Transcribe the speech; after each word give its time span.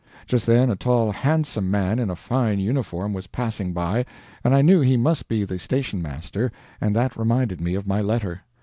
Just 0.25 0.47
then 0.47 0.71
a 0.71 0.75
tall 0.75 1.11
handsome 1.11 1.69
man 1.69 1.99
in 1.99 2.09
a 2.09 2.15
fine 2.15 2.57
uniform 2.57 3.13
was 3.13 3.27
passing 3.27 3.71
by 3.71 4.03
and 4.43 4.55
I 4.55 4.63
knew 4.63 4.81
he 4.81 4.97
must 4.97 5.27
be 5.27 5.43
the 5.43 5.59
station 5.59 6.01
master 6.01 6.51
and 6.81 6.95
that 6.95 7.15
reminded 7.15 7.61
me 7.61 7.75
of 7.75 7.85
my 7.85 8.01
letter. 8.01 8.41